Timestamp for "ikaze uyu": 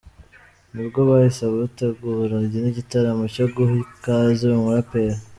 3.83-4.63